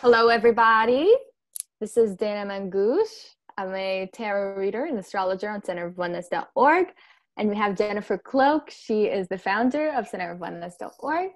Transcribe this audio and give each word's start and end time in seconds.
Hello, 0.00 0.28
everybody. 0.28 1.12
This 1.80 1.96
is 1.96 2.14
Dana 2.14 2.48
Mangouche. 2.48 3.34
I'm 3.56 3.74
a 3.74 4.08
tarot 4.12 4.56
reader 4.56 4.84
and 4.84 4.96
astrologer 4.96 5.50
on 5.50 5.60
centerofoneness.org. 5.60 6.86
And 7.36 7.48
we 7.48 7.56
have 7.56 7.76
Jennifer 7.76 8.16
Cloak. 8.16 8.70
She 8.70 9.06
is 9.06 9.26
the 9.26 9.38
founder 9.38 9.90
of 9.90 10.08
centerofoneness.org. 10.08 11.30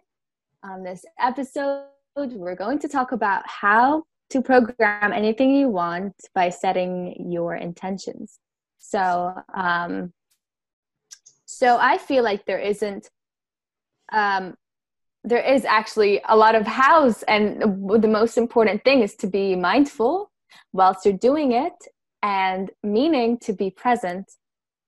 On 0.62 0.84
this 0.84 1.04
episode, 1.20 1.86
we're 2.14 2.54
going 2.54 2.78
to 2.78 2.86
talk 2.86 3.10
about 3.10 3.42
how 3.48 4.04
to 4.30 4.40
program 4.40 5.12
anything 5.12 5.52
you 5.52 5.68
want 5.68 6.14
by 6.32 6.48
setting 6.48 7.32
your 7.32 7.56
intentions. 7.56 8.38
So, 8.78 9.34
um, 9.54 10.12
so 11.46 11.78
I 11.80 11.98
feel 11.98 12.22
like 12.22 12.46
there 12.46 12.60
isn't 12.60 13.10
um, 14.12 14.54
there 15.24 15.42
is 15.42 15.64
actually 15.64 16.20
a 16.28 16.36
lot 16.36 16.54
of 16.54 16.66
hows 16.66 17.22
and 17.28 17.60
the 18.02 18.08
most 18.08 18.36
important 18.36 18.82
thing 18.84 19.02
is 19.02 19.14
to 19.16 19.26
be 19.26 19.54
mindful 19.54 20.30
whilst 20.72 21.04
you're 21.04 21.14
doing 21.16 21.52
it 21.52 21.72
and 22.22 22.70
meaning 22.82 23.38
to 23.38 23.52
be 23.52 23.70
present. 23.70 24.30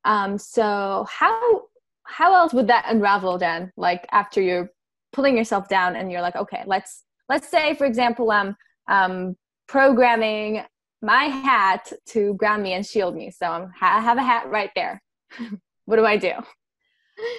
Um, 0.04 0.38
so 0.38 1.06
how 1.08 1.62
how 2.06 2.34
else 2.34 2.52
would 2.52 2.66
that 2.66 2.84
unravel 2.88 3.38
then 3.38 3.72
like 3.76 4.06
after 4.12 4.42
you're 4.42 4.70
pulling 5.12 5.38
yourself 5.38 5.68
down 5.68 5.96
and 5.96 6.12
you're 6.12 6.20
like 6.20 6.36
okay 6.36 6.62
let's 6.66 7.04
let's 7.30 7.48
say 7.48 7.74
for 7.74 7.86
example 7.86 8.30
i'm 8.30 8.54
um, 8.88 9.34
programming 9.66 10.62
my 11.04 11.24
hat 11.24 11.92
to 12.06 12.34
ground 12.34 12.62
me 12.62 12.72
and 12.72 12.84
shield 12.84 13.14
me. 13.14 13.30
So 13.30 13.46
I'm, 13.46 13.72
i 13.80 14.00
have 14.00 14.18
a 14.18 14.22
hat 14.22 14.48
right 14.48 14.70
there. 14.74 15.00
What 15.86 15.96
do 15.96 16.06
i 16.06 16.16
do 16.16 16.32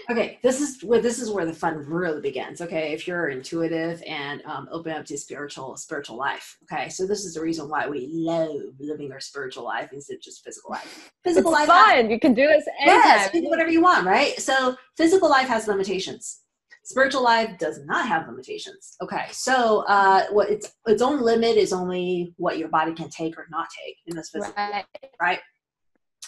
okay 0.09 0.40
this 0.42 0.62
is 0.62 0.81
where 0.84 1.02
this 1.02 1.20
is 1.20 1.30
where 1.30 1.45
the 1.45 1.54
fun 1.54 1.78
really 1.86 2.22
begins 2.22 2.62
okay? 2.62 2.94
If 2.94 3.08
you're 3.08 3.30
intuitive 3.30 4.02
and 4.08 4.42
um, 4.45 4.67
open 4.72 4.94
up 4.94 5.06
to 5.06 5.17
spiritual 5.17 5.76
spiritual 5.78 6.17
life 6.17 6.58
okay? 6.64 6.90
So 6.90 7.06
this 7.06 7.26
is 7.26 7.34
the 7.34 7.42
reason 7.42 7.70
why 7.70 7.88
we 7.88 8.08
love 8.12 8.56
living 8.80 9.12
our 9.12 9.20
spiritual 9.20 9.66
life 9.66 9.90
instead 9.92 10.16
of 10.16 10.22
just 10.22 10.44
physical 10.44 10.72
life. 10.72 11.12
Physical 11.23 11.52
it's 11.52 11.59
life 11.59 11.67
fun. 11.67 11.90
has, 11.90 12.09
you 12.09 12.20
can 12.20 12.34
do 12.34 12.48
this 12.48 12.66
anytime. 12.80 13.02
yes 13.04 13.32
do 13.32 13.50
whatever 13.50 13.70
you 13.70 13.82
want 13.82 14.06
right? 14.06 14.40
So 14.40 14.76
physical 14.98 15.30
life 15.30 15.48
has 15.48 15.67
limitations. 15.67 16.42
Spiritual 16.84 17.23
life 17.23 17.58
does 17.58 17.84
not 17.86 18.08
have 18.08 18.28
limitations 18.28 18.95
okay? 19.02 19.26
So 19.32 19.84
uh 19.88 20.26
what 20.32 20.50
its 20.50 20.72
its 20.88 21.02
own 21.02 21.22
limit 21.22 21.58
is 21.58 21.73
only 21.73 22.34
what 22.38 22.58
your 22.58 22.70
body 22.70 22.94
can 22.94 23.10
take 23.10 23.38
or 23.38 23.48
not 23.50 23.67
take 23.86 23.98
in 24.06 24.16
this 24.16 24.30
physical 24.30 24.54
right, 24.56 24.86
life, 25.02 25.12
right? 25.22 25.39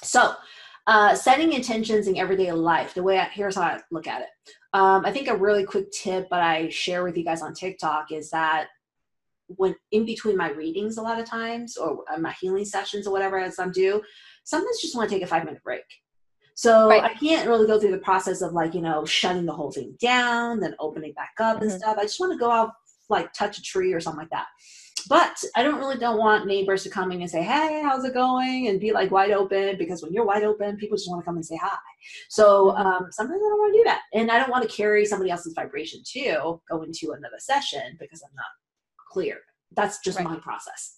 so 0.03 0.33
uh, 0.87 1.13
setting 1.13 1.51
intentions 1.53 2.07
in 2.07 2.17
everyday 2.17 2.51
life 2.51 2.93
the 2.93 3.03
way 3.03 3.19
I, 3.19 3.25
here's 3.25 3.55
how 3.55 3.63
i 3.63 3.79
look 3.91 4.07
at 4.07 4.21
it 4.21 4.29
um, 4.73 5.05
i 5.05 5.11
think 5.11 5.27
a 5.27 5.35
really 5.35 5.65
quick 5.65 5.91
tip 5.91 6.29
that 6.29 6.41
i 6.41 6.69
share 6.69 7.03
with 7.03 7.17
you 7.17 7.23
guys 7.23 7.41
on 7.41 7.53
tiktok 7.53 8.11
is 8.11 8.29
that 8.31 8.67
when 9.47 9.75
in 9.91 10.05
between 10.05 10.37
my 10.37 10.49
readings 10.49 10.97
a 10.97 11.01
lot 11.01 11.19
of 11.19 11.25
times 11.25 11.77
or 11.77 12.03
uh, 12.11 12.17
my 12.17 12.33
healing 12.39 12.65
sessions 12.65 13.05
or 13.05 13.11
whatever 13.11 13.37
as 13.37 13.59
i'm 13.59 13.71
due 13.71 14.01
sometimes 14.43 14.81
just 14.81 14.95
want 14.95 15.09
to 15.09 15.15
take 15.15 15.23
a 15.23 15.27
five 15.27 15.45
minute 15.45 15.63
break 15.63 15.83
so 16.55 16.89
right. 16.89 17.03
i 17.03 17.13
can't 17.15 17.47
really 17.47 17.67
go 17.67 17.79
through 17.79 17.91
the 17.91 17.97
process 17.99 18.41
of 18.41 18.53
like 18.53 18.73
you 18.73 18.81
know 18.81 19.05
shutting 19.05 19.45
the 19.45 19.53
whole 19.53 19.71
thing 19.71 19.95
down 19.99 20.59
then 20.59 20.75
opening 20.79 21.13
back 21.13 21.33
up 21.39 21.57
mm-hmm. 21.57 21.69
and 21.69 21.79
stuff 21.79 21.97
i 21.97 22.03
just 22.03 22.19
want 22.19 22.31
to 22.31 22.37
go 22.37 22.49
out 22.49 22.71
like 23.09 23.31
touch 23.33 23.57
a 23.57 23.61
tree 23.61 23.93
or 23.93 23.99
something 23.99 24.19
like 24.19 24.29
that 24.29 24.47
but 25.09 25.43
I 25.55 25.63
don't 25.63 25.79
really 25.79 25.97
don't 25.97 26.17
want 26.17 26.47
neighbors 26.47 26.83
to 26.83 26.89
come 26.89 27.11
in 27.11 27.21
and 27.21 27.29
say, 27.29 27.43
"Hey, 27.43 27.81
how's 27.83 28.03
it 28.03 28.13
going?" 28.13 28.67
and 28.67 28.79
be 28.79 28.91
like 28.91 29.11
wide 29.11 29.31
open 29.31 29.77
because 29.77 30.01
when 30.01 30.13
you're 30.13 30.25
wide 30.25 30.43
open, 30.43 30.77
people 30.77 30.97
just 30.97 31.09
want 31.09 31.21
to 31.21 31.25
come 31.25 31.35
and 31.35 31.45
say 31.45 31.57
hi. 31.61 31.77
So 32.29 32.67
mm-hmm. 32.71 32.85
um, 32.85 33.07
sometimes 33.11 33.41
I 33.41 33.49
don't 33.49 33.59
want 33.59 33.73
to 33.73 33.79
do 33.79 33.83
that, 33.85 34.01
and 34.13 34.31
I 34.31 34.39
don't 34.39 34.49
want 34.49 34.69
to 34.69 34.75
carry 34.75 35.05
somebody 35.05 35.31
else's 35.31 35.53
vibration 35.53 36.01
too. 36.05 36.61
Go 36.69 36.83
into 36.83 37.11
another 37.11 37.39
session 37.39 37.97
because 37.99 38.21
I'm 38.23 38.35
not 38.35 38.45
clear. 39.11 39.39
That's 39.75 39.99
just 39.99 40.17
right. 40.17 40.27
my 40.27 40.37
process. 40.37 40.97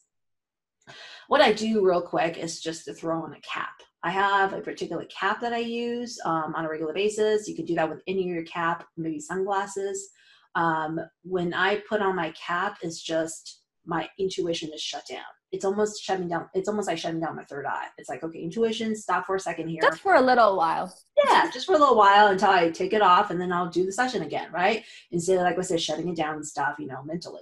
What 1.27 1.41
I 1.41 1.53
do 1.53 1.85
real 1.85 2.01
quick 2.01 2.37
is 2.37 2.59
just 2.59 2.85
to 2.85 2.93
throw 2.93 3.21
on 3.21 3.33
a 3.33 3.41
cap. 3.41 3.73
I 4.01 4.11
have 4.11 4.53
a 4.53 4.61
particular 4.61 5.05
cap 5.05 5.41
that 5.41 5.53
I 5.53 5.59
use 5.59 6.17
um, 6.25 6.53
on 6.55 6.65
a 6.65 6.69
regular 6.69 6.93
basis. 6.93 7.47
You 7.47 7.55
can 7.55 7.65
do 7.65 7.75
that 7.75 7.89
with 7.89 8.01
any 8.07 8.21
of 8.21 8.27
your 8.27 8.43
cap, 8.43 8.87
maybe 8.97 9.19
sunglasses. 9.19 10.09
Um, 10.55 10.99
when 11.23 11.53
I 11.53 11.83
put 11.87 12.01
on 12.01 12.15
my 12.15 12.31
cap, 12.31 12.77
it's 12.81 13.01
just 13.01 13.58
my 13.89 14.07
intuition 14.19 14.71
is 14.71 14.81
shut 14.81 15.03
down. 15.09 15.25
It's 15.51 15.65
almost 15.65 16.03
shutting 16.03 16.27
down. 16.27 16.47
It's 16.53 16.69
almost 16.69 16.87
like 16.87 16.99
shutting 16.99 17.19
down 17.19 17.35
my 17.35 17.43
third 17.43 17.65
eye. 17.65 17.87
It's 17.97 18.07
like, 18.07 18.23
okay, 18.23 18.39
intuition, 18.39 18.95
stop 18.95 19.25
for 19.25 19.35
a 19.35 19.39
second 19.39 19.67
here. 19.67 19.81
Just 19.81 20.01
for 20.01 20.13
a 20.13 20.21
little 20.21 20.55
while. 20.55 20.95
Yeah, 21.25 21.49
just 21.51 21.65
for 21.65 21.73
a 21.73 21.79
little 21.79 21.97
while 21.97 22.27
until 22.27 22.51
I 22.51 22.69
take 22.69 22.93
it 22.93 23.01
off 23.01 23.31
and 23.31 23.41
then 23.41 23.51
I'll 23.51 23.69
do 23.69 23.87
the 23.87 23.91
session 23.91 24.21
again, 24.21 24.51
right? 24.51 24.83
Instead 25.09 25.37
of, 25.37 25.41
like 25.41 25.57
I 25.57 25.61
said, 25.61 25.81
shutting 25.81 26.07
it 26.07 26.15
down 26.15 26.35
and 26.35 26.45
stuff, 26.45 26.75
you 26.77 26.85
know, 26.85 27.01
mentally. 27.03 27.41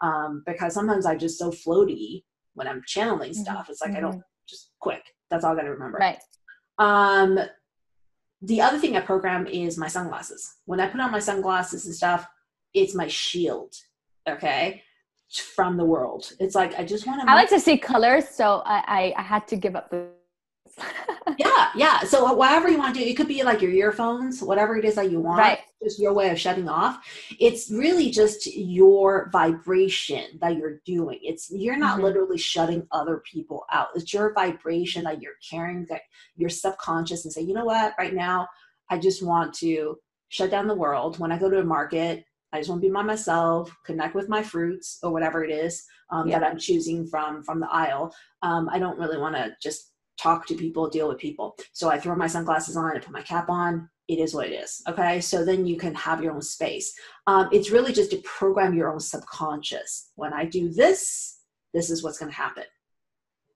Um, 0.00 0.42
because 0.44 0.74
sometimes 0.74 1.06
I'm 1.06 1.20
just 1.20 1.38
so 1.38 1.52
floaty 1.52 2.24
when 2.54 2.66
I'm 2.66 2.82
channeling 2.84 3.30
mm-hmm. 3.30 3.42
stuff. 3.42 3.68
It's 3.70 3.80
like 3.80 3.90
mm-hmm. 3.90 3.98
I 3.98 4.00
don't 4.00 4.12
mm-hmm. 4.14 4.48
just 4.48 4.72
quick. 4.80 5.04
That's 5.30 5.44
all 5.44 5.52
I 5.52 5.56
got 5.56 5.62
to 5.62 5.70
remember. 5.70 5.98
Right. 5.98 6.18
Um, 6.78 7.38
the 8.42 8.62
other 8.62 8.78
thing 8.80 8.96
I 8.96 9.00
program 9.00 9.46
is 9.46 9.78
my 9.78 9.88
sunglasses. 9.88 10.56
When 10.64 10.80
I 10.80 10.88
put 10.88 11.00
on 11.00 11.12
my 11.12 11.20
sunglasses 11.20 11.86
and 11.86 11.94
stuff, 11.94 12.26
it's 12.74 12.96
my 12.96 13.06
shield. 13.06 13.74
Okay 14.28 14.82
from 15.40 15.76
the 15.76 15.84
world. 15.84 16.32
It's 16.40 16.54
like 16.54 16.74
I 16.78 16.84
just 16.84 17.06
want 17.06 17.20
to. 17.20 17.30
I 17.30 17.34
like 17.34 17.48
to 17.50 17.60
see 17.60 17.78
colors, 17.78 18.28
so 18.28 18.62
I 18.64 19.12
I, 19.16 19.20
I 19.20 19.22
had 19.22 19.46
to 19.48 19.56
give 19.56 19.76
up 19.76 19.90
the. 19.90 20.06
yeah, 21.38 21.70
yeah. 21.76 22.00
So 22.00 22.32
whatever 22.32 22.68
you 22.68 22.78
want 22.78 22.94
to 22.96 23.00
do, 23.00 23.08
it 23.08 23.16
could 23.16 23.28
be 23.28 23.42
like 23.44 23.62
your 23.62 23.70
earphones, 23.70 24.42
whatever 24.42 24.76
it 24.76 24.84
is 24.84 24.96
that 24.96 25.10
you 25.10 25.20
want. 25.20 25.38
Right. 25.38 25.58
Just 25.82 26.00
your 26.00 26.12
way 26.12 26.30
of 26.30 26.40
shutting 26.40 26.68
off. 26.68 26.98
It's 27.38 27.70
really 27.70 28.10
just 28.10 28.46
your 28.46 29.28
vibration 29.30 30.38
that 30.40 30.56
you're 30.56 30.80
doing. 30.84 31.20
It's 31.22 31.50
you're 31.50 31.76
not 31.76 31.96
mm-hmm. 31.96 32.04
literally 32.04 32.38
shutting 32.38 32.86
other 32.90 33.22
people 33.30 33.64
out. 33.70 33.88
It's 33.94 34.12
your 34.12 34.32
vibration 34.32 35.04
that 35.04 35.22
you're 35.22 35.34
carrying 35.48 35.86
that 35.90 36.02
your 36.36 36.50
subconscious 36.50 37.24
and 37.24 37.32
say, 37.32 37.42
you 37.42 37.54
know 37.54 37.66
what, 37.66 37.94
right 37.98 38.14
now, 38.14 38.48
I 38.90 38.98
just 38.98 39.24
want 39.24 39.54
to 39.54 39.98
shut 40.28 40.50
down 40.50 40.66
the 40.66 40.74
world. 40.74 41.18
When 41.18 41.30
I 41.30 41.38
go 41.38 41.48
to 41.48 41.60
a 41.60 41.64
market, 41.64 42.24
I 42.54 42.58
just 42.58 42.70
want 42.70 42.80
to 42.80 42.88
be 42.88 42.92
by 42.92 43.02
myself, 43.02 43.76
connect 43.84 44.14
with 44.14 44.28
my 44.28 44.40
fruits 44.40 45.00
or 45.02 45.10
whatever 45.10 45.42
it 45.42 45.50
is 45.50 45.84
um, 46.10 46.28
yeah. 46.28 46.38
that 46.38 46.48
I'm 46.48 46.56
choosing 46.56 47.04
from 47.04 47.42
from 47.42 47.58
the 47.58 47.68
aisle. 47.70 48.14
Um, 48.42 48.68
I 48.70 48.78
don't 48.78 48.98
really 48.98 49.18
want 49.18 49.34
to 49.34 49.56
just 49.60 49.90
talk 50.22 50.46
to 50.46 50.54
people, 50.54 50.88
deal 50.88 51.08
with 51.08 51.18
people. 51.18 51.56
So 51.72 51.90
I 51.90 51.98
throw 51.98 52.14
my 52.14 52.28
sunglasses 52.28 52.76
on, 52.76 52.96
I 52.96 53.00
put 53.00 53.12
my 53.12 53.22
cap 53.22 53.50
on. 53.50 53.90
It 54.06 54.20
is 54.20 54.34
what 54.34 54.46
it 54.46 54.52
is. 54.52 54.82
Okay. 54.86 55.20
So 55.20 55.44
then 55.44 55.66
you 55.66 55.76
can 55.76 55.94
have 55.94 56.22
your 56.22 56.32
own 56.32 56.42
space. 56.42 56.94
Um, 57.26 57.48
it's 57.50 57.70
really 57.70 57.92
just 57.92 58.12
to 58.12 58.18
program 58.18 58.74
your 58.74 58.92
own 58.92 59.00
subconscious. 59.00 60.10
When 60.14 60.32
I 60.32 60.44
do 60.44 60.70
this, 60.72 61.40
this 61.72 61.90
is 61.90 62.04
what's 62.04 62.18
going 62.18 62.30
to 62.30 62.36
happen. 62.36 62.64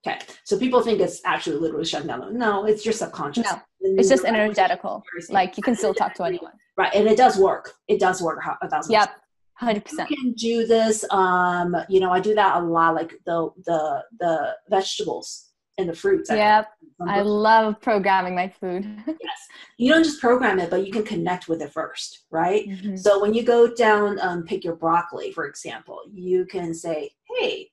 Okay. 0.09 0.19
So 0.45 0.59
people 0.59 0.83
think 0.83 1.01
it's 1.01 1.21
actually 1.25 1.57
literally 1.57 1.85
shutting 1.85 2.09
down. 2.09 2.37
No, 2.37 2.65
it's 2.65 2.85
your 2.85 2.93
subconscious. 2.93 3.45
No, 3.45 3.61
it's 3.81 4.09
just 4.09 4.25
energetical. 4.25 5.03
Like 5.29 5.57
you 5.57 5.63
can 5.63 5.77
still 5.77 5.95
talk 5.95 6.15
to 6.15 6.25
anyone. 6.25 6.53
Right. 6.77 6.95
And 6.95 7.09
it 7.09 7.17
does 7.17 7.39
work. 7.39 7.73
It 7.89 8.01
does 8.01 8.23
work 8.23 8.41
a 8.63 8.69
thousand 8.69 8.93
Yep. 8.93 9.11
Hundred 9.55 9.85
percent. 9.85 10.09
You 10.09 10.17
can 10.17 10.33
do 10.35 10.67
this. 10.67 11.05
Um, 11.11 11.77
you 11.89 11.99
know, 11.99 12.13
I 12.13 12.21
do 12.21 12.33
that 12.35 12.63
a 12.63 12.65
lot, 12.65 12.95
like 12.95 13.11
the 13.27 13.51
the 13.65 14.05
the 14.21 14.57
vegetables 14.71 15.49
and 15.79 15.89
the 15.89 15.95
fruits. 15.95 16.31
Yep. 16.31 16.69
I 17.01 17.23
love 17.23 17.81
programming 17.81 18.37
my 18.37 18.49
food. 18.49 18.85
yes. 19.07 19.39
You 19.77 19.93
don't 19.93 20.05
just 20.05 20.21
program 20.21 20.59
it, 20.61 20.71
but 20.71 20.87
you 20.87 20.93
can 20.93 21.05
connect 21.05 21.49
with 21.49 21.63
it 21.63 21.73
first, 21.73 22.25
right? 22.31 22.69
Mm-hmm. 22.69 22.97
So 22.97 23.21
when 23.21 23.35
you 23.35 23.45
go 23.45 23.73
down, 23.73 24.19
um, 24.21 24.45
pick 24.45 24.65
your 24.65 24.77
broccoli, 24.77 25.33
for 25.33 25.47
example, 25.47 26.03
you 26.13 26.45
can 26.47 26.73
say, 26.73 27.11
"Hey, 27.37 27.71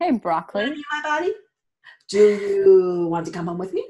hey, 0.00 0.12
broccoli, 0.12 0.70
my 0.92 1.02
body. 1.02 1.32
Do 2.08 2.18
you 2.18 3.08
want 3.10 3.26
to 3.26 3.32
come 3.32 3.46
home 3.46 3.58
with 3.58 3.72
me?" 3.72 3.84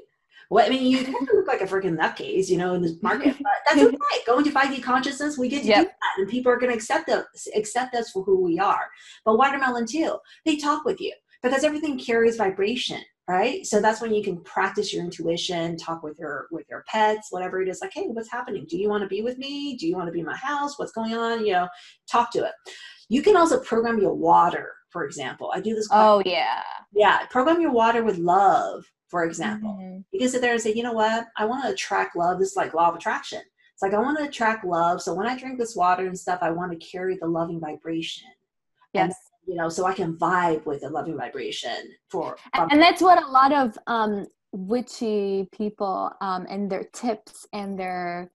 Well, 0.49 0.65
I 0.65 0.69
mean, 0.69 0.87
you 0.87 1.03
kind 1.03 1.15
of 1.15 1.35
look 1.35 1.47
like 1.47 1.61
a 1.61 1.65
freaking 1.65 1.95
nutcase, 1.95 2.49
you 2.49 2.57
know, 2.57 2.73
in 2.73 2.81
this 2.81 3.01
market, 3.03 3.35
but 3.39 3.51
that's 3.67 3.81
okay. 3.81 4.23
Going 4.25 4.43
to 4.43 4.51
5D 4.51 4.81
consciousness, 4.81 5.37
we 5.37 5.47
get 5.47 5.61
to 5.61 5.67
yep. 5.67 5.83
do 5.83 5.83
that, 5.85 6.21
and 6.21 6.27
people 6.27 6.51
are 6.51 6.57
going 6.57 6.71
to 6.71 6.75
accept 6.75 7.09
us, 7.09 7.25
accept 7.55 7.93
us 7.93 8.09
for 8.09 8.23
who 8.23 8.43
we 8.43 8.57
are. 8.57 8.87
But 9.25 9.37
watermelon 9.37 9.85
too, 9.85 10.17
they 10.45 10.57
talk 10.57 10.85
with 10.85 10.99
you 10.99 11.13
because 11.43 11.63
everything 11.63 11.99
carries 11.99 12.37
vibration, 12.37 13.01
right? 13.27 13.63
So 13.65 13.79
that's 13.79 14.01
when 14.01 14.13
you 14.13 14.23
can 14.23 14.41
practice 14.41 14.91
your 14.91 15.03
intuition, 15.03 15.77
talk 15.77 16.01
with 16.01 16.17
your 16.17 16.47
with 16.51 16.65
your 16.67 16.83
pets, 16.87 17.27
whatever 17.29 17.61
it 17.61 17.69
is. 17.69 17.79
Like, 17.81 17.93
hey, 17.93 18.07
what's 18.07 18.31
happening? 18.31 18.65
Do 18.67 18.77
you 18.77 18.89
want 18.89 19.03
to 19.03 19.07
be 19.07 19.21
with 19.21 19.37
me? 19.37 19.77
Do 19.77 19.87
you 19.87 19.95
want 19.95 20.07
to 20.07 20.11
be 20.11 20.21
in 20.21 20.25
my 20.25 20.35
house? 20.35 20.79
What's 20.79 20.91
going 20.91 21.13
on? 21.13 21.45
You 21.45 21.53
know, 21.53 21.67
talk 22.11 22.31
to 22.31 22.43
it. 22.43 22.53
You 23.07 23.21
can 23.21 23.35
also 23.35 23.59
program 23.59 23.99
your 23.99 24.15
water, 24.15 24.73
for 24.89 25.05
example. 25.05 25.51
I 25.53 25.61
do 25.61 25.75
this. 25.75 25.87
oh 25.91 26.21
yeah. 26.25 26.61
Yeah, 26.93 27.25
program 27.27 27.61
your 27.61 27.71
water 27.71 28.03
with 28.03 28.17
love 28.17 28.85
for 29.09 29.25
example. 29.25 29.77
Mm-hmm. 29.81 30.01
You 30.11 30.19
can 30.19 30.29
sit 30.29 30.41
there 30.41 30.53
and 30.53 30.61
say, 30.61 30.73
you 30.73 30.83
know 30.83 30.93
what? 30.93 31.27
I 31.35 31.45
want 31.45 31.63
to 31.65 31.71
attract 31.71 32.15
love. 32.15 32.39
This 32.39 32.51
is 32.51 32.55
like 32.55 32.73
law 32.73 32.89
of 32.89 32.95
attraction. 32.95 33.41
It's 33.73 33.81
like 33.81 33.93
I 33.93 33.99
want 33.99 34.17
to 34.19 34.25
attract 34.25 34.65
love. 34.65 35.01
So 35.01 35.13
when 35.13 35.27
I 35.27 35.37
drink 35.37 35.57
this 35.57 35.75
water 35.75 36.05
and 36.05 36.17
stuff, 36.17 36.39
I 36.41 36.51
want 36.51 36.71
to 36.71 36.77
carry 36.77 37.17
the 37.19 37.27
loving 37.27 37.59
vibration. 37.59 38.27
Yes. 38.93 39.05
And, 39.05 39.13
you 39.47 39.55
know, 39.55 39.69
so 39.69 39.85
I 39.85 39.93
can 39.93 40.15
vibe 40.15 40.65
with 40.65 40.81
the 40.81 40.89
loving 40.89 41.17
vibration 41.17 41.91
for. 42.09 42.37
And 42.53 42.81
that's 42.81 43.01
what 43.01 43.21
a 43.21 43.27
lot 43.27 43.51
of 43.51 43.77
um, 43.87 44.27
witchy 44.51 45.47
people 45.51 46.11
um, 46.21 46.45
and 46.49 46.69
their 46.69 46.83
tips 46.93 47.47
and 47.53 47.79
their 47.79 48.31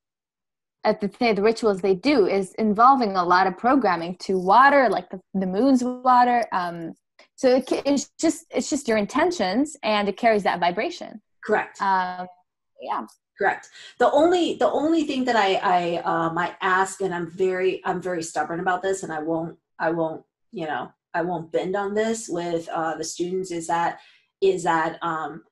at 0.85 1.01
the 1.01 1.09
the 1.09 1.43
rituals 1.43 1.81
they 1.81 1.95
do 1.95 2.27
is 2.27 2.53
involving 2.55 3.17
a 3.17 3.25
lot 3.25 3.47
of 3.47 3.57
programming 3.57 4.17
to 4.19 4.39
water, 4.39 4.89
like 4.89 5.09
the, 5.11 5.21
the 5.35 5.47
moon's 5.47 5.83
water. 5.83 6.45
Um, 6.53 6.95
so 7.37 7.57
it, 7.57 7.65
it's 7.85 8.11
just 8.19 8.47
it's 8.51 8.71
just 8.71 8.87
your 8.87 8.99
intentions, 8.99 9.77
and 9.83 10.09
it 10.09 10.17
carries 10.17 10.43
that 10.45 10.61
vibration. 10.61 11.21
Correct. 11.45 11.81
Um, 11.81 12.27
yeah. 12.81 13.07
Correct. 13.37 13.69
The 13.99 14.11
only 14.13 14.57
the 14.57 14.71
only 14.71 15.05
thing 15.05 15.25
that 15.25 15.37
I 15.37 15.55
I 15.55 16.03
uh, 16.05 16.33
might 16.33 16.55
ask, 16.61 17.01
and 17.01 17.15
I'm 17.15 17.31
very 17.31 17.85
I'm 17.85 18.01
very 18.01 18.23
stubborn 18.23 18.61
about 18.61 18.83
this, 18.83 19.03
and 19.03 19.13
I 19.13 19.21
won't 19.21 19.57
I 19.79 19.91
won't 19.91 20.23
you 20.53 20.67
know 20.67 20.93
I 21.15 21.23
won't 21.23 21.51
bend 21.51 21.75
on 21.75 21.95
this 21.95 22.29
with 22.29 22.69
uh, 22.69 22.97
the 22.97 23.05
students 23.05 23.51
is 23.51 23.67
that 23.67 24.01
is 24.41 24.65
that 24.65 24.99
um, 25.03 25.43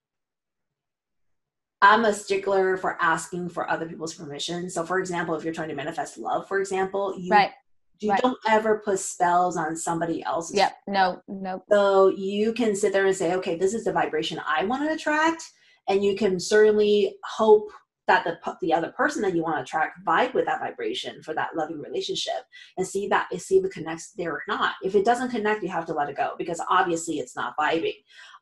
I'm 1.83 2.05
a 2.05 2.15
stickler 2.15 2.77
for 2.77 2.97
asking 3.01 3.49
for 3.49 3.69
other 3.69 3.87
people's 3.87 4.15
permission. 4.15 4.71
So, 4.71 4.87
for 4.87 5.01
example, 5.01 5.35
if 5.35 5.45
you're 5.45 5.53
trying 5.53 5.69
to 5.69 5.75
manifest 5.75 6.17
love, 6.17 6.47
for 6.47 6.61
example, 6.61 7.19
you 7.19 7.29
right. 7.29 7.51
you 7.99 8.11
right. 8.11 8.23
don't 8.23 8.39
ever 8.49 8.81
put 8.85 9.01
spells 9.01 9.57
on 9.57 9.77
somebody 9.77 10.23
else's. 10.23 10.57
Yep. 10.57 10.73
No. 10.87 11.23
No. 11.27 11.65
So 11.71 12.09
you 12.09 12.53
can 12.53 12.77
sit 12.77 12.93
there 12.93 13.07
and 13.07 13.17
say, 13.17 13.35
okay, 13.35 13.57
this 13.57 13.75
is 13.75 13.85
the 13.85 13.93
vibration 13.93 14.41
I 14.47 14.65
want 14.65 14.85
to 14.85 14.95
attract, 14.95 15.43
and 15.89 16.05
you 16.05 16.15
can 16.15 16.39
certainly 16.39 17.17
hope 17.25 17.69
that 18.09 18.25
the 18.25 18.57
the 18.61 18.73
other 18.73 18.93
person 18.93 19.23
that 19.23 19.35
you 19.35 19.43
want 19.43 19.57
to 19.57 19.63
attract 19.63 20.05
vibe 20.05 20.35
with 20.35 20.45
that 20.47 20.61
vibration 20.61 21.23
for 21.23 21.35
that 21.35 21.55
loving 21.57 21.81
relationship 21.81 22.45
and 22.77 22.87
see 22.87 23.07
that 23.09 23.29
see 23.39 23.59
if 23.59 23.65
it 23.65 23.73
connects 23.73 24.13
there 24.13 24.33
or 24.33 24.43
not 24.49 24.75
if 24.83 24.95
it 24.95 25.05
doesn't 25.05 25.31
connect 25.31 25.63
you 25.63 25.69
have 25.69 25.87
to 25.87 25.95
let 25.95 26.09
it 26.09 26.17
go 26.17 26.33
because 26.39 26.61
obviously 26.69 27.19
it's 27.19 27.37
not 27.37 27.55
vibing 27.59 27.95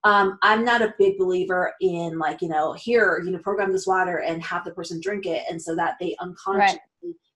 um, 0.04 0.38
i'm 0.42 0.64
not 0.64 0.82
a 0.82 0.94
big 0.98 1.18
believer 1.18 1.74
in 1.80 2.18
like 2.18 2.40
you 2.40 2.48
know 2.48 2.72
here 2.72 3.22
you 3.24 3.30
know 3.30 3.38
program 3.38 3.72
this 3.72 3.86
water 3.86 4.18
and 4.18 4.42
have 4.42 4.64
the 4.64 4.72
person 4.72 5.00
drink 5.00 5.26
it 5.26 5.44
and 5.50 5.60
so 5.60 5.74
that 5.74 5.96
they 6.00 6.16
unconsciously 6.20 6.58
right. 6.58 6.78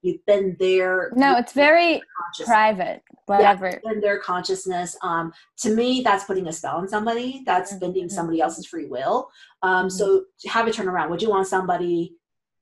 You've 0.03 0.25
been 0.27 0.57
there 0.61 1.13
no 1.17 1.37
it's 1.37 1.53
very 1.53 2.03
private 2.45 3.03
whatever 3.27 3.81
yeah, 3.85 3.93
in 3.93 4.01
their 4.01 4.19
consciousness 4.19 4.97
um, 5.03 5.33
to 5.57 5.75
me 5.75 6.03
that's 6.03 6.25
putting 6.25 6.47
a 6.49 6.53
spell 6.53 6.77
on 6.77 6.89
somebody 6.89 7.43
that's 7.47 7.71
mm-hmm. 7.71 7.81
bending 7.81 8.09
somebody 8.09 8.41
else's 8.41 8.67
free 8.67 8.87
will 8.87 9.29
um, 9.63 9.87
mm-hmm. 9.87 9.89
so 9.89 10.25
have 10.47 10.69
it 10.69 10.75
turn 10.75 10.89
around 10.89 11.11
would 11.11 11.23
you 11.23 11.31
want 11.31 11.47
somebody 11.47 12.15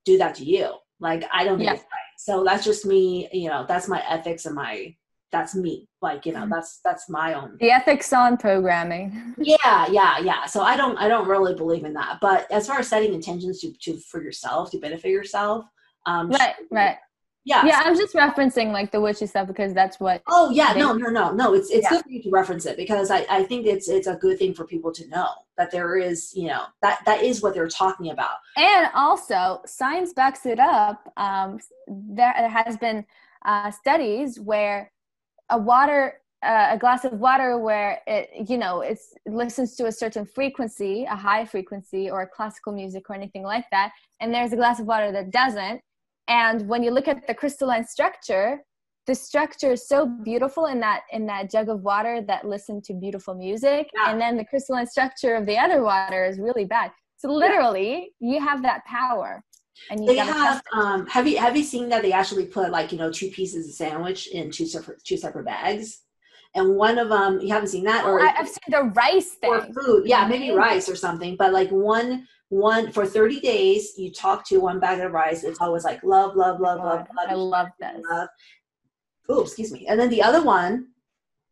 do 0.04 0.18
that 0.18 0.34
to 0.36 0.44
you. 0.44 0.70
Like 1.00 1.24
I 1.32 1.44
don't 1.44 1.58
think 1.58 1.68
yeah. 1.68 1.74
it's 1.74 1.82
right. 1.82 2.18
So 2.18 2.44
that's 2.44 2.64
just 2.64 2.86
me, 2.86 3.28
you 3.32 3.48
know, 3.48 3.64
that's 3.66 3.88
my 3.88 4.02
ethics 4.08 4.46
and 4.46 4.54
my 4.54 4.94
that's 5.32 5.54
me. 5.54 5.88
Like, 6.02 6.26
you 6.26 6.32
know, 6.32 6.40
mm-hmm. 6.40 6.50
that's 6.50 6.80
that's 6.84 7.08
my 7.08 7.34
own 7.34 7.56
the 7.58 7.70
ethics 7.70 8.12
on 8.12 8.36
programming. 8.36 9.34
yeah, 9.38 9.86
yeah, 9.90 10.18
yeah. 10.18 10.46
So 10.46 10.62
I 10.62 10.76
don't 10.76 10.96
I 10.98 11.08
don't 11.08 11.28
really 11.28 11.54
believe 11.54 11.84
in 11.84 11.94
that. 11.94 12.18
But 12.20 12.50
as 12.50 12.66
far 12.66 12.78
as 12.78 12.88
setting 12.88 13.14
intentions 13.14 13.60
to, 13.60 13.72
to 13.82 13.98
for 13.98 14.22
yourself, 14.22 14.70
to 14.72 14.78
benefit 14.78 15.10
yourself, 15.10 15.64
um 16.06 16.30
right, 16.30 16.54
right. 16.70 16.96
Yeah. 17.44 17.66
Yeah 17.66 17.82
i'm 17.84 17.96
just 17.96 18.14
referencing 18.14 18.72
like 18.72 18.92
the 18.92 19.00
witchy 19.00 19.26
stuff 19.26 19.48
because 19.48 19.74
that's 19.74 19.98
what 19.98 20.22
oh 20.28 20.50
yeah 20.50 20.72
no 20.76 20.92
no 20.92 21.08
no 21.08 21.32
no 21.32 21.54
it's 21.54 21.70
it's 21.70 21.82
yeah. 21.82 21.90
good 21.90 22.02
for 22.02 22.10
you 22.10 22.22
to 22.22 22.30
reference 22.30 22.66
it 22.66 22.76
because 22.76 23.10
i 23.10 23.26
i 23.28 23.42
think 23.42 23.66
it's 23.66 23.88
it's 23.88 24.06
a 24.06 24.14
good 24.14 24.38
thing 24.38 24.54
for 24.54 24.64
people 24.64 24.92
to 24.92 25.08
know 25.08 25.28
that 25.56 25.70
there 25.70 25.96
is 25.96 26.32
you 26.34 26.46
know 26.46 26.64
that 26.82 27.00
that 27.04 27.22
is 27.22 27.42
what 27.42 27.54
they're 27.54 27.68
talking 27.68 28.10
about. 28.10 28.36
And 28.56 28.88
also 28.94 29.60
science 29.66 30.12
backs 30.12 30.46
it 30.46 30.60
up 30.60 31.12
um 31.16 31.58
there 31.88 32.32
has 32.32 32.76
been 32.76 33.04
uh 33.44 33.70
studies 33.70 34.38
where 34.38 34.92
a 35.50 35.58
water 35.58 36.18
uh, 36.44 36.70
a 36.72 36.78
glass 36.78 37.04
of 37.04 37.12
water 37.12 37.58
where 37.58 38.00
it 38.06 38.48
you 38.48 38.58
know 38.58 38.80
it's 38.80 39.14
it 39.24 39.32
listens 39.32 39.76
to 39.76 39.86
a 39.86 39.92
certain 39.92 40.26
frequency 40.26 41.04
a 41.04 41.14
high 41.14 41.44
frequency 41.44 42.10
or 42.10 42.28
classical 42.34 42.72
music 42.72 43.08
or 43.08 43.14
anything 43.14 43.44
like 43.44 43.64
that 43.70 43.92
and 44.20 44.34
there's 44.34 44.52
a 44.52 44.56
glass 44.56 44.80
of 44.80 44.86
water 44.86 45.12
that 45.12 45.30
doesn't 45.30 45.80
and 46.28 46.68
when 46.68 46.82
you 46.82 46.90
look 46.90 47.08
at 47.08 47.26
the 47.26 47.34
crystalline 47.34 47.86
structure 47.86 48.62
the 49.06 49.14
structure 49.14 49.72
is 49.72 49.88
so 49.88 50.06
beautiful 50.06 50.66
in 50.66 50.80
that 50.80 51.02
in 51.10 51.26
that 51.26 51.50
jug 51.50 51.68
of 51.68 51.82
water 51.82 52.22
that 52.26 52.46
listened 52.46 52.84
to 52.84 52.94
beautiful 52.94 53.34
music. 53.34 53.90
Yeah. 53.94 54.10
and 54.10 54.20
then 54.20 54.36
the 54.36 54.44
crystalline 54.44 54.86
structure 54.86 55.34
of 55.34 55.46
the 55.46 55.58
other 55.58 55.82
water 55.82 56.24
is 56.24 56.38
really 56.38 56.64
bad. 56.64 56.90
So 57.16 57.28
literally 57.30 58.12
yeah. 58.20 58.34
you 58.34 58.46
have 58.46 58.62
that 58.62 58.84
power 58.84 59.42
and 59.90 60.00
you 60.00 60.06
they 60.06 60.16
have 60.16 60.62
um 60.72 61.06
have 61.06 61.26
you 61.26 61.38
have 61.38 61.56
you 61.56 61.64
seen 61.64 61.88
that 61.88 62.02
they 62.02 62.12
actually 62.12 62.46
put 62.46 62.70
like 62.70 62.92
you 62.92 62.98
know 62.98 63.10
two 63.10 63.30
pieces 63.30 63.68
of 63.68 63.74
sandwich 63.74 64.28
in 64.28 64.50
two 64.50 64.66
separate 64.66 65.02
two 65.04 65.16
separate 65.16 65.44
bags? 65.46 66.02
And 66.54 66.76
one 66.76 66.98
of 66.98 67.08
them 67.08 67.40
you 67.40 67.48
haven't 67.48 67.68
seen 67.68 67.84
that 67.84 68.04
or 68.04 68.20
oh, 68.20 68.28
i've 68.36 68.46
seen 68.46 68.68
the 68.68 68.92
rice 68.94 69.36
thing. 69.40 69.50
or 69.50 69.62
food. 69.62 70.04
Yeah 70.06 70.28
maybe 70.28 70.50
rice 70.50 70.88
or 70.88 70.96
something 70.96 71.34
but 71.36 71.52
like 71.52 71.70
one 71.70 72.28
one 72.52 72.92
for 72.92 73.06
30 73.06 73.40
days 73.40 73.94
you 73.96 74.12
talk 74.12 74.46
to 74.46 74.58
one 74.58 74.78
bag 74.78 75.00
of 75.00 75.10
rice 75.10 75.42
it's 75.42 75.58
always 75.62 75.84
like 75.84 76.04
love 76.04 76.36
love 76.36 76.60
love 76.60 76.80
oh 76.82 76.84
love, 76.84 77.06
love 77.16 77.26
i 77.30 77.32
love 77.32 77.68
this. 77.80 78.04
love. 78.10 78.28
oh 79.30 79.40
excuse 79.40 79.72
me. 79.72 79.86
And 79.86 79.98
then 79.98 80.10
the 80.10 80.22
other 80.22 80.42
one 80.42 80.88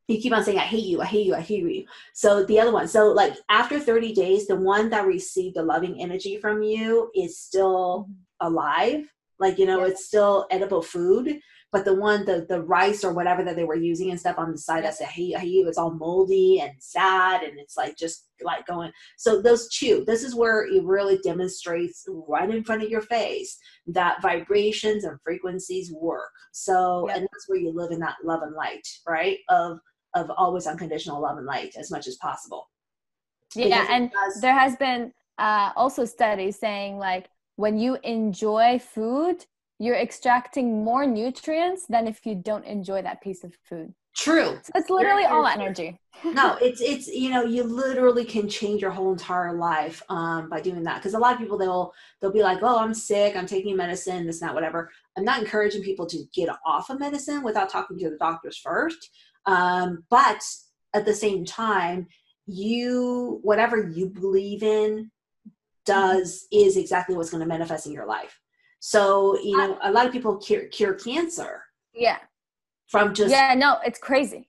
you 0.09 0.21
keep 0.21 0.35
on 0.35 0.45
saying 0.45 0.59
i 0.59 0.63
hate 0.63 0.85
you 0.85 1.01
i 1.01 1.07
hate 1.07 1.27
you 1.27 1.35
i 1.35 1.41
hate 1.41 1.65
you. 1.65 1.87
So 2.13 2.45
the 2.45 2.61
other 2.61 2.71
one 2.71 2.87
so 2.87 3.13
like 3.13 3.33
after 3.49 3.81
30 3.81 4.13
days 4.13 4.47
the 4.47 4.57
one 4.57 4.91
that 4.91 5.07
received 5.07 5.57
the 5.57 5.63
loving 5.63 5.99
energy 5.99 6.37
from 6.37 6.63
you 6.63 7.11
is 7.15 7.39
still 7.39 8.03
mm-hmm. 8.03 8.47
alive. 8.49 9.11
Like 9.39 9.59
you 9.59 9.65
know 9.65 9.85
it's 9.85 10.05
still 10.05 10.47
edible 10.51 10.83
food 10.83 11.41
but 11.73 11.85
the 11.85 11.95
one 11.95 12.25
the 12.25 12.47
the 12.49 12.63
rice 12.63 13.05
or 13.05 13.13
whatever 13.13 13.45
that 13.45 13.57
they 13.57 13.65
were 13.65 13.77
using 13.77 14.11
and 14.11 14.19
stuff 14.19 14.39
on 14.39 14.53
the 14.53 14.59
side 14.59 14.85
I 14.85 14.91
said 14.91 15.09
hey 15.09 15.33
hey 15.33 15.49
it's 15.49 15.79
all 15.79 15.93
moldy 15.93 16.61
and 16.61 16.73
sad 16.79 17.43
and 17.43 17.59
it's 17.59 17.77
like 17.77 17.97
just 17.97 18.29
like 18.43 18.67
going 18.67 18.91
so 19.17 19.41
those 19.41 19.69
two 19.69 20.05
this 20.07 20.23
is 20.23 20.35
where 20.35 20.65
it 20.65 20.83
really 20.85 21.19
demonstrates 21.19 22.05
right 22.29 22.51
in 22.51 22.65
front 22.65 22.83
of 22.83 22.91
your 22.91 23.03
face 23.03 23.59
that 23.89 24.23
vibrations 24.23 25.05
and 25.05 25.19
frequencies 25.23 25.93
work. 25.93 26.31
So 26.53 27.07
yep. 27.07 27.17
and 27.17 27.29
that's 27.33 27.49
where 27.49 27.59
you 27.59 27.73
live 27.73 27.93
in 27.93 28.01
that 28.01 28.17
love 28.25 28.43
and 28.43 28.55
light 28.55 28.87
right? 29.07 29.39
Of 29.49 29.79
of 30.15 30.31
always 30.37 30.67
unconditional 30.67 31.21
love 31.21 31.39
and 31.39 31.47
light 31.47 31.75
as 31.79 31.91
much 31.91 32.07
as 32.07 32.17
possible. 32.17 32.69
Yeah 33.55 33.87
and 33.91 34.11
does, 34.11 34.41
there 34.41 34.59
has 34.59 34.77
been 34.77 35.13
uh, 35.39 35.73
also 35.75 36.05
studies 36.05 36.59
saying 36.59 36.99
like 36.99 37.31
when 37.57 37.79
you 37.79 37.97
enjoy 38.05 38.79
food 38.79 39.45
you're 39.81 39.97
extracting 39.97 40.85
more 40.85 41.07
nutrients 41.07 41.87
than 41.87 42.07
if 42.07 42.27
you 42.27 42.35
don't 42.35 42.67
enjoy 42.67 43.01
that 43.01 43.23
piece 43.23 43.45
of 43.45 43.55
food. 43.65 43.95
True. 44.15 44.59
So 44.63 44.73
it's 44.75 44.91
literally 44.91 45.25
all 45.25 45.47
energy. 45.47 45.99
no, 46.25 46.59
it's 46.61 46.83
it's 46.83 47.09
you 47.09 47.31
know 47.31 47.45
you 47.45 47.63
literally 47.63 48.25
can 48.25 48.47
change 48.49 48.83
your 48.83 48.91
whole 48.91 49.11
entire 49.11 49.55
life 49.55 50.03
um, 50.11 50.51
by 50.51 50.61
doing 50.61 50.83
that 50.83 50.97
because 50.97 51.15
a 51.15 51.19
lot 51.19 51.33
of 51.33 51.39
people 51.39 51.57
they'll 51.57 51.95
they'll 52.21 52.33
be 52.33 52.43
like 52.43 52.59
oh 52.63 52.79
I'm 52.79 52.93
sick 52.93 53.37
I'm 53.37 53.47
taking 53.47 53.77
medicine 53.77 54.27
this 54.27 54.43
not 54.43 54.55
whatever. 54.55 54.91
I'm 55.17 55.25
not 55.25 55.41
encouraging 55.41 55.83
people 55.83 56.07
to 56.07 56.25
get 56.35 56.51
off 56.67 56.91
of 56.91 57.01
medicine 57.01 57.43
without 57.43 57.71
talking 57.71 57.99
to 58.01 58.11
the 58.11 58.19
doctors 58.19 58.59
first. 58.59 59.11
Um, 59.47 60.05
but 60.11 60.43
at 60.93 61.07
the 61.07 61.15
same 61.15 61.47
time, 61.47 62.09
you 62.47 63.39
whatever 63.43 63.89
you 63.89 64.11
believe 64.11 64.63
in 64.63 65.11
does 65.87 66.47
is 66.53 66.77
exactly 66.77 67.17
what's 67.17 67.31
going 67.31 67.43
to 67.43 67.49
manifest 67.49 67.87
in 67.87 67.93
your 67.93 68.07
life. 68.07 68.40
So, 68.81 69.39
you 69.41 69.57
know, 69.57 69.79
a 69.83 69.93
lot 69.93 70.07
of 70.07 70.13
people 70.13 70.37
cure, 70.37 70.67
cure 70.67 70.95
cancer. 70.95 71.63
Yeah. 71.95 72.19
From 72.89 73.15
just. 73.15 73.31
Yeah, 73.31 73.55
no, 73.55 73.79
it's 73.85 73.99
crazy. 73.99 74.49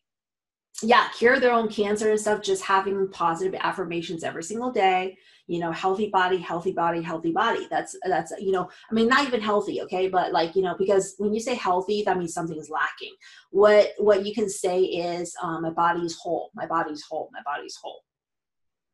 Yeah, 0.81 1.09
cure 1.15 1.39
their 1.39 1.51
own 1.51 1.67
cancer 1.67 2.09
and 2.09 2.19
stuff, 2.19 2.41
just 2.41 2.63
having 2.63 3.07
positive 3.09 3.59
affirmations 3.61 4.23
every 4.23 4.41
single 4.41 4.71
day. 4.71 5.17
You 5.45 5.59
know, 5.59 5.71
healthy 5.71 6.09
body, 6.09 6.37
healthy 6.37 6.71
body, 6.71 7.01
healthy 7.01 7.31
body. 7.31 7.67
That's, 7.69 7.95
that's, 8.05 8.31
you 8.39 8.51
know, 8.51 8.69
I 8.89 8.93
mean, 8.93 9.07
not 9.09 9.27
even 9.27 9.41
healthy, 9.41 9.81
okay? 9.81 10.07
But 10.07 10.31
like, 10.31 10.55
you 10.55 10.61
know, 10.61 10.75
because 10.79 11.13
when 11.17 11.33
you 11.33 11.41
say 11.41 11.55
healthy, 11.55 12.03
that 12.03 12.17
means 12.17 12.33
something 12.33 12.57
is 12.57 12.69
lacking. 12.69 13.13
What, 13.51 13.89
what 13.97 14.25
you 14.25 14.33
can 14.33 14.49
say 14.49 14.81
is, 14.81 15.35
um, 15.43 15.61
my 15.61 15.71
body 15.71 16.01
is 16.01 16.17
whole, 16.17 16.51
my 16.55 16.65
body's 16.65 17.03
whole, 17.03 17.29
my 17.33 17.41
body's 17.45 17.77
whole 17.81 18.01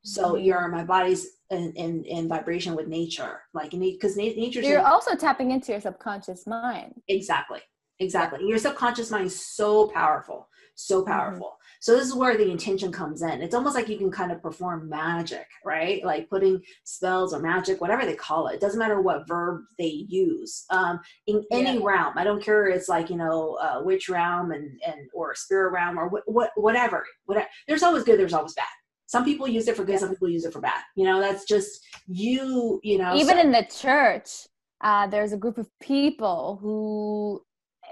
so 0.04 0.32
mm-hmm. 0.32 0.44
you're 0.44 0.68
my 0.68 0.84
body's 0.84 1.37
in, 1.50 1.72
in, 1.72 2.04
in 2.04 2.28
vibration 2.28 2.74
with 2.74 2.88
nature 2.88 3.40
like 3.54 3.70
because 3.70 4.16
nature 4.16 4.60
you're 4.60 4.86
also 4.86 5.14
tapping 5.14 5.50
into 5.50 5.72
your 5.72 5.80
subconscious 5.80 6.46
mind. 6.46 6.94
Exactly 7.08 7.60
exactly. 8.00 8.46
Your 8.46 8.58
subconscious 8.58 9.10
mind 9.10 9.26
is 9.26 9.46
so 9.56 9.88
powerful 9.88 10.48
so 10.78 11.00
mm-hmm. 11.00 11.10
powerful. 11.10 11.46
Mm-hmm. 11.46 11.76
so 11.80 11.96
this 11.96 12.06
is 12.06 12.14
where 12.14 12.36
the 12.36 12.50
intention 12.50 12.92
comes 12.92 13.22
in. 13.22 13.42
It's 13.42 13.54
almost 13.54 13.74
like 13.74 13.88
you 13.88 13.98
can 13.98 14.10
kind 14.10 14.30
of 14.30 14.40
perform 14.40 14.88
magic 14.88 15.46
right? 15.64 16.04
Like 16.04 16.30
putting 16.30 16.62
spells 16.84 17.34
or 17.34 17.40
magic 17.40 17.80
whatever 17.80 18.06
they 18.06 18.14
call 18.14 18.46
it. 18.46 18.54
It 18.54 18.60
doesn't 18.60 18.78
matter 18.78 19.00
what 19.00 19.26
verb 19.26 19.62
they 19.76 20.06
use. 20.08 20.64
Um, 20.70 21.00
in 21.26 21.44
any 21.50 21.78
yeah. 21.78 21.84
realm. 21.84 22.14
I 22.16 22.24
don't 22.24 22.42
care 22.42 22.68
it's 22.68 22.88
like 22.88 23.10
you 23.10 23.16
know 23.16 23.58
uh, 23.60 23.82
witch 23.82 24.08
realm 24.08 24.52
and 24.52 24.80
and 24.86 25.08
or 25.12 25.34
spirit 25.34 25.72
realm 25.72 25.98
or 25.98 26.08
what, 26.08 26.22
what 26.26 26.50
whatever 26.56 27.04
whatever. 27.26 27.48
There's 27.66 27.82
always 27.82 28.04
good 28.04 28.18
there's 28.18 28.32
always 28.32 28.54
bad 28.54 28.66
some 29.08 29.24
people 29.24 29.48
use 29.48 29.66
it 29.66 29.76
for 29.76 29.84
good 29.84 29.98
some 29.98 30.10
people 30.10 30.28
use 30.28 30.44
it 30.44 30.52
for 30.52 30.60
bad 30.60 30.82
you 30.94 31.04
know 31.04 31.20
that's 31.20 31.44
just 31.44 31.84
you 32.06 32.78
you 32.84 32.98
know 32.98 33.16
even 33.16 33.36
so. 33.36 33.40
in 33.40 33.50
the 33.50 33.66
church 33.82 34.46
uh, 34.80 35.08
there's 35.08 35.32
a 35.32 35.36
group 35.36 35.58
of 35.58 35.68
people 35.80 36.58
who 36.62 37.42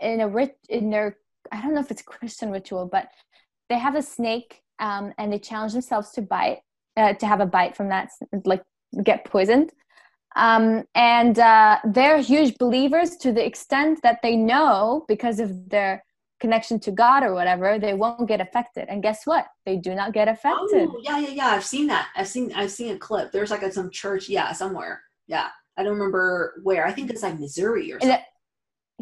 in 0.00 0.20
a 0.20 0.28
rich 0.28 0.54
in 0.68 0.90
their 0.90 1.16
i 1.50 1.61
don't 1.61 1.75
know 1.75 1.80
if 1.80 1.90
it's 1.90 2.02
christian 2.02 2.50
ritual 2.50 2.87
but 2.87 3.08
they 3.68 3.78
have 3.78 3.96
a 3.96 4.02
snake 4.02 4.62
um, 4.78 5.12
and 5.18 5.32
they 5.32 5.38
challenge 5.38 5.73
themselves 5.73 6.11
to 6.12 6.23
bite 6.23 6.61
uh, 6.96 7.14
to 7.14 7.26
have 7.26 7.40
a 7.40 7.46
bite 7.46 7.75
from 7.75 7.88
that 7.88 8.11
like 8.44 8.62
get 9.02 9.25
poisoned 9.25 9.73
Um, 10.37 10.85
and 10.94 11.38
uh, 11.38 11.78
they're 11.96 12.20
huge 12.20 12.58
believers 12.58 13.16
to 13.23 13.32
the 13.32 13.44
extent 13.50 14.00
that 14.02 14.18
they 14.23 14.37
know 14.37 15.04
because 15.08 15.40
of 15.40 15.70
their 15.70 16.04
connection 16.40 16.78
to 16.80 16.90
God 16.90 17.22
or 17.22 17.34
whatever, 17.34 17.78
they 17.78 17.94
won't 17.94 18.28
get 18.28 18.40
affected. 18.40 18.86
And 18.88 19.02
guess 19.02 19.26
what? 19.26 19.46
They 19.64 19.76
do 19.76 19.94
not 19.94 20.12
get 20.12 20.28
affected. 20.28 20.88
Oh, 20.90 21.00
yeah, 21.02 21.18
yeah, 21.18 21.30
yeah. 21.30 21.46
I've 21.48 21.64
seen 21.64 21.86
that. 21.88 22.08
I've 22.16 22.28
seen 22.28 22.52
I've 22.54 22.70
seen 22.70 22.94
a 22.94 22.98
clip. 22.98 23.32
There's 23.32 23.50
like 23.50 23.62
a, 23.62 23.72
some 23.72 23.90
church, 23.90 24.28
yeah, 24.28 24.52
somewhere. 24.52 25.02
Yeah. 25.26 25.48
I 25.76 25.82
don't 25.82 25.94
remember 25.94 26.60
where. 26.62 26.86
I 26.86 26.92
think 26.92 27.10
it's 27.10 27.22
like 27.22 27.38
Missouri 27.38 27.92
or 27.92 28.00
something. 28.00 28.18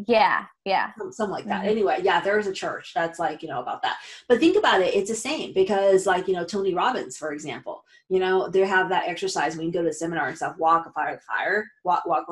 yeah, 0.07 0.45
yeah. 0.65 0.91
Something 1.11 1.29
like 1.31 1.45
that. 1.45 1.61
Mm-hmm. 1.61 1.69
Anyway, 1.69 1.99
yeah, 2.03 2.19
there's 2.19 2.47
a 2.47 2.53
church 2.53 2.91
that's 2.93 3.17
like, 3.17 3.41
you 3.41 3.47
know, 3.47 3.61
about 3.61 3.81
that. 3.83 3.97
But 4.27 4.39
think 4.39 4.57
about 4.57 4.81
it, 4.81 4.93
it's 4.93 5.09
the 5.09 5.15
same 5.15 5.53
because 5.53 6.05
like, 6.05 6.27
you 6.27 6.33
know, 6.33 6.43
Tony 6.43 6.73
Robbins, 6.73 7.17
for 7.17 7.31
example, 7.31 7.83
you 8.09 8.19
know, 8.19 8.49
they 8.49 8.61
have 8.61 8.89
that 8.89 9.07
exercise 9.07 9.55
when 9.55 9.67
you 9.67 9.71
go 9.71 9.81
to 9.81 9.89
a 9.89 9.93
seminar 9.93 10.27
and 10.27 10.35
stuff, 10.35 10.57
walk 10.57 10.85
a 10.85 10.91
fire 10.91 11.19
fire, 11.19 11.65
walk 11.85 12.05
walk 12.05 12.25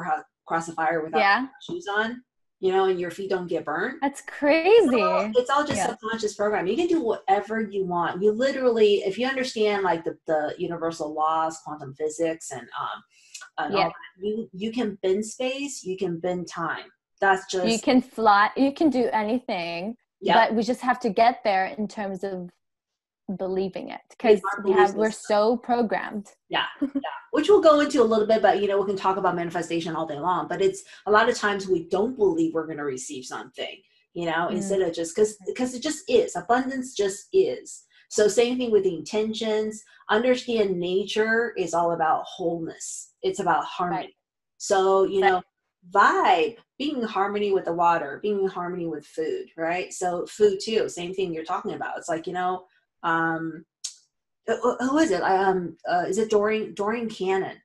across 0.45 0.65
the 0.65 0.73
fire 0.73 1.03
without 1.03 1.19
yeah. 1.19 1.47
shoes 1.61 1.87
on 1.87 2.21
you 2.63 2.71
know, 2.71 2.85
and 2.85 2.97
your 2.97 3.11
feet 3.11 3.29
don't 3.29 3.47
get 3.47 3.65
burned. 3.65 3.97
That's 4.01 4.21
crazy. 4.21 4.87
It's 4.87 4.95
all, 4.95 5.31
it's 5.35 5.49
all 5.49 5.65
just 5.65 5.75
yeah. 5.75 5.87
subconscious 5.87 6.33
program. 6.33 6.65
You 6.65 6.77
can 6.77 6.87
do 6.87 7.01
whatever 7.01 7.59
you 7.59 7.83
want. 7.83 8.23
You 8.23 8.31
literally, 8.31 9.03
if 9.05 9.17
you 9.17 9.27
understand 9.27 9.83
like 9.83 10.05
the, 10.05 10.17
the 10.27 10.55
universal 10.57 11.13
laws, 11.13 11.59
quantum 11.65 11.93
physics, 11.93 12.51
and 12.51 12.61
um, 12.61 13.03
and 13.57 13.73
yeah. 13.77 13.89
you 14.17 14.49
you 14.53 14.71
can 14.71 14.97
bend 15.03 15.25
space, 15.25 15.83
you 15.83 15.97
can 15.97 16.21
bend 16.21 16.47
time. 16.47 16.85
That's 17.19 17.51
just 17.51 17.67
you 17.67 17.79
can 17.79 18.01
fly. 18.01 18.49
You 18.55 18.71
can 18.73 18.89
do 18.89 19.09
anything. 19.11 19.97
Yep. 20.21 20.35
But 20.35 20.55
we 20.55 20.63
just 20.63 20.79
have 20.79 21.01
to 21.01 21.09
get 21.09 21.41
there 21.43 21.65
in 21.77 21.85
terms 21.89 22.23
of 22.23 22.49
believing 23.37 23.89
it 23.89 23.99
because 24.09 24.41
we 24.63 24.71
have 24.71 24.95
we're 24.95 25.09
so 25.09 25.55
programmed 25.55 26.27
yeah 26.49 26.65
yeah 26.81 26.89
which 27.33 27.49
we'll 27.49 27.61
go 27.61 27.79
into 27.79 28.01
a 28.01 28.03
little 28.03 28.27
bit 28.27 28.41
but 28.41 28.61
you 28.61 28.67
know 28.67 28.79
we 28.79 28.85
can 28.85 28.95
talk 28.95 29.17
about 29.17 29.35
manifestation 29.35 29.95
all 29.95 30.05
day 30.05 30.19
long 30.19 30.47
but 30.47 30.61
it's 30.61 30.83
a 31.07 31.11
lot 31.11 31.27
of 31.27 31.35
times 31.35 31.67
we 31.67 31.83
don't 31.89 32.15
believe 32.15 32.53
we're 32.53 32.67
going 32.67 32.77
to 32.77 32.83
receive 32.83 33.25
something 33.25 33.81
you 34.13 34.25
know 34.25 34.47
mm. 34.49 34.51
instead 34.51 34.81
of 34.81 34.93
just 34.93 35.15
because 35.15 35.37
because 35.47 35.73
it 35.73 35.81
just 35.81 36.03
is 36.07 36.35
abundance 36.35 36.93
just 36.93 37.27
is. 37.33 37.83
So 38.09 38.27
same 38.27 38.59
thing 38.59 38.69
with 38.69 38.83
the 38.83 38.95
intentions. 38.95 39.83
Understand 40.11 40.79
nature 40.79 41.53
is 41.57 41.73
all 41.73 41.93
about 41.93 42.25
wholeness. 42.27 43.13
It's 43.23 43.39
about 43.39 43.65
harmony. 43.65 44.03
Right. 44.03 44.13
so 44.57 45.03
you 45.03 45.21
know 45.21 45.41
vibe 45.93 46.57
being 46.77 46.97
in 46.97 47.03
harmony 47.03 47.51
with 47.51 47.65
the 47.65 47.73
water 47.73 48.19
being 48.21 48.41
in 48.41 48.47
harmony 48.47 48.85
with 48.85 49.05
food 49.05 49.47
right? 49.57 49.91
So 49.91 50.25
food 50.27 50.59
too 50.63 50.87
same 50.87 51.13
thing 51.13 51.33
you're 51.33 51.43
talking 51.43 51.73
about. 51.73 51.97
It's 51.97 52.09
like 52.09 52.27
you 52.27 52.33
know 52.33 52.65
um, 53.01 53.65
who 54.47 54.97
is 54.97 55.11
it? 55.11 55.21
Um, 55.21 55.77
uh, 55.89 56.05
is 56.07 56.17
it 56.17 56.29
Dorian 56.29 56.73
Dorian 56.73 57.09
Cannon? 57.09 57.57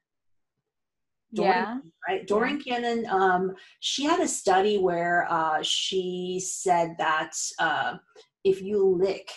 Dorian, 1.35 1.55
yeah. 1.55 1.79
Right. 2.09 2.27
Dorian 2.27 2.63
yeah. 2.65 2.75
Cannon. 2.77 3.07
Um, 3.11 3.55
she 3.81 4.05
had 4.05 4.21
a 4.21 4.29
study 4.29 4.79
where 4.79 5.27
uh, 5.31 5.63
she 5.63 6.41
said 6.43 6.95
that 6.99 7.33
uh, 7.59 7.97
if 8.45 8.63
you 8.63 8.97
lick 9.01 9.31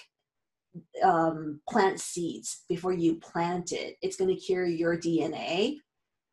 um, 1.04 1.60
plant 1.70 2.00
seeds 2.00 2.64
before 2.70 2.94
you 2.94 3.16
plant 3.16 3.72
it, 3.72 3.98
it's 4.02 4.16
going 4.16 4.34
to 4.34 4.46
carry 4.46 4.74
your 4.74 4.98
DNA 4.98 5.78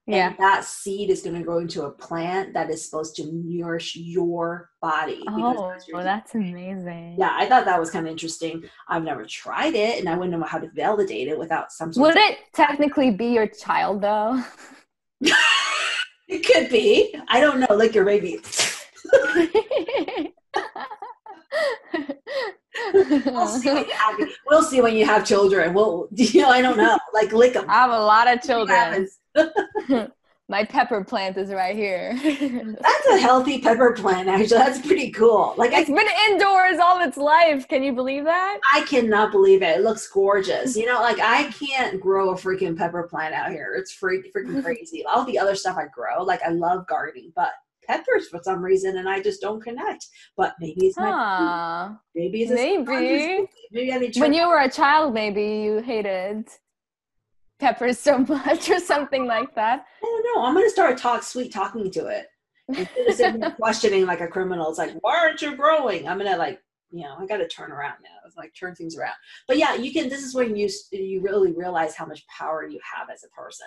yeah. 0.08 0.28
And 0.28 0.38
that 0.38 0.64
seed 0.64 1.10
is 1.10 1.22
going 1.22 1.36
to 1.36 1.42
grow 1.42 1.58
into 1.58 1.84
a 1.84 1.90
plant 1.90 2.54
that 2.54 2.70
is 2.70 2.82
supposed 2.84 3.14
to 3.16 3.30
nourish 3.30 3.94
your 3.94 4.70
body. 4.80 5.22
Oh, 5.28 5.68
that's, 5.70 5.86
well, 5.92 6.02
that's 6.02 6.34
amazing. 6.34 7.16
Yeah, 7.18 7.30
I 7.32 7.46
thought 7.46 7.66
that 7.66 7.78
was 7.78 7.90
kind 7.90 8.06
of 8.06 8.10
interesting. 8.10 8.64
I've 8.88 9.04
never 9.04 9.26
tried 9.26 9.74
it, 9.74 10.00
and 10.00 10.08
I 10.08 10.16
wouldn't 10.16 10.38
know 10.38 10.46
how 10.46 10.58
to 10.58 10.70
validate 10.74 11.28
it 11.28 11.38
without 11.38 11.72
some. 11.72 11.92
Would 11.96 12.16
it 12.16 12.38
technically 12.54 13.10
be 13.10 13.26
your 13.26 13.46
child, 13.46 14.00
though? 14.00 14.42
it 15.20 16.46
could 16.46 16.70
be. 16.70 17.14
I 17.28 17.40
don't 17.40 17.60
know. 17.60 17.74
Like 17.74 17.94
your 17.94 18.06
baby. 18.06 18.38
we'll, 22.94 23.46
see 23.46 23.68
have, 23.68 24.18
we'll 24.46 24.62
see 24.62 24.80
when 24.80 24.96
you 24.96 25.04
have 25.04 25.26
children. 25.26 25.74
We'll, 25.74 26.08
you 26.14 26.42
know, 26.42 26.50
I 26.50 26.62
don't 26.62 26.76
know. 26.76 26.98
Like 27.12 27.32
lick 27.32 27.54
them. 27.54 27.66
I 27.68 27.74
have 27.74 27.90
a 27.90 27.98
lot 27.98 28.32
of 28.32 28.42
children. 28.42 29.08
My 30.50 30.64
pepper 30.64 31.04
plant 31.04 31.36
is 31.36 31.52
right 31.52 31.76
here. 31.76 32.18
That's 32.22 33.06
a 33.10 33.18
healthy 33.18 33.60
pepper 33.60 33.92
plant, 33.92 34.28
actually. 34.28 34.56
That's 34.56 34.80
pretty 34.80 35.10
cool. 35.10 35.52
Like 35.58 35.72
it's 35.74 35.90
I, 35.90 35.94
been 35.94 36.08
indoors 36.30 36.78
all 36.82 37.02
its 37.06 37.18
life. 37.18 37.68
Can 37.68 37.82
you 37.82 37.92
believe 37.92 38.24
that? 38.24 38.58
I 38.72 38.80
cannot 38.82 39.30
believe 39.30 39.60
it. 39.60 39.80
It 39.80 39.82
looks 39.82 40.08
gorgeous. 40.08 40.74
You 40.74 40.86
know, 40.86 41.00
like 41.00 41.20
I 41.20 41.50
can't 41.50 42.00
grow 42.00 42.30
a 42.30 42.34
freaking 42.34 42.78
pepper 42.78 43.02
plant 43.02 43.34
out 43.34 43.50
here. 43.50 43.74
It's 43.76 43.92
freak, 43.92 44.32
freaking 44.34 44.62
crazy. 44.64 45.04
All 45.04 45.26
the 45.26 45.38
other 45.38 45.54
stuff 45.54 45.76
I 45.76 45.86
grow, 45.88 46.22
like 46.22 46.40
I 46.42 46.48
love 46.48 46.86
gardening, 46.86 47.30
but 47.36 47.52
peppers 47.86 48.28
for 48.28 48.40
some 48.42 48.62
reason, 48.62 48.96
and 48.96 49.06
I 49.06 49.20
just 49.20 49.42
don't 49.42 49.62
connect. 49.62 50.06
But 50.34 50.54
maybe 50.60 50.86
it's 50.86 50.96
my 50.96 51.90
maybe 52.14 52.44
it's 52.44 52.52
maybe 52.52 53.46
maybe 53.70 53.92
I 53.92 54.10
when 54.18 54.32
you 54.32 54.48
were 54.48 54.60
a 54.60 54.70
child, 54.70 55.12
maybe 55.12 55.42
you 55.42 55.82
hated 55.82 56.48
peppers 57.58 57.98
so 57.98 58.18
much 58.28 58.70
or 58.70 58.80
something 58.80 59.26
like 59.26 59.54
that. 59.54 59.86
I 60.02 60.06
don't 60.06 60.36
know. 60.36 60.44
I'm 60.44 60.54
gonna 60.54 60.70
start 60.70 60.98
talk 60.98 61.22
sweet 61.22 61.52
talking 61.52 61.90
to 61.92 62.06
it 62.06 62.26
instead 63.06 63.42
of 63.42 63.56
questioning 63.56 64.06
like 64.06 64.20
a 64.20 64.28
criminal. 64.28 64.68
It's 64.68 64.78
like, 64.78 64.94
why 65.00 65.18
aren't 65.18 65.42
you 65.42 65.56
growing? 65.56 66.08
I'm 66.08 66.18
gonna 66.18 66.36
like, 66.36 66.60
you 66.90 67.04
know, 67.04 67.16
I 67.18 67.26
got 67.26 67.38
to 67.38 67.48
turn 67.48 67.70
around 67.70 67.96
now. 68.02 68.10
It's 68.26 68.36
like 68.36 68.52
turn 68.58 68.74
things 68.74 68.96
around. 68.96 69.14
But 69.46 69.58
yeah, 69.58 69.74
you 69.74 69.92
can. 69.92 70.08
This 70.08 70.22
is 70.22 70.34
when 70.34 70.56
you 70.56 70.68
you 70.90 71.20
really 71.20 71.52
realize 71.52 71.94
how 71.94 72.06
much 72.06 72.26
power 72.26 72.66
you 72.66 72.80
have 72.96 73.10
as 73.10 73.24
a 73.24 73.28
person, 73.28 73.66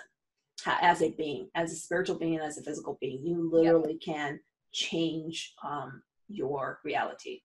as 0.66 1.02
a 1.02 1.10
being, 1.10 1.48
as 1.54 1.72
a 1.72 1.76
spiritual 1.76 2.18
being, 2.18 2.38
as 2.38 2.58
a 2.58 2.62
physical 2.62 2.98
being. 3.00 3.24
You 3.24 3.48
literally 3.52 3.98
yep. 4.00 4.14
can 4.14 4.40
change 4.72 5.54
um, 5.64 6.02
your 6.28 6.80
reality. 6.84 7.42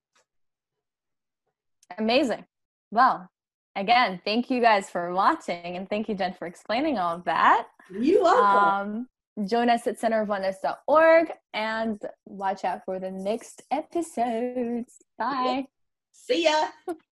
Amazing. 1.97 2.45
Well, 2.91 3.29
again, 3.77 4.19
thank 4.25 4.49
you 4.49 4.59
guys 4.59 4.89
for 4.89 5.13
watching 5.13 5.77
and 5.77 5.89
thank 5.89 6.09
you, 6.09 6.15
Jen, 6.15 6.33
for 6.33 6.47
explaining 6.47 6.97
all 6.97 7.15
of 7.15 7.23
that. 7.25 7.67
You 7.89 8.25
are 8.25 8.41
welcome. 8.41 9.07
Um, 9.37 9.47
join 9.47 9.69
us 9.69 9.87
at 9.87 9.99
centerofoneness.org 9.99 11.31
and 11.53 12.01
watch 12.25 12.65
out 12.65 12.81
for 12.85 12.99
the 12.99 13.11
next 13.11 13.61
episodes. 13.71 14.95
Bye. 15.17 15.65
See 16.11 16.43
ya. 16.43 16.69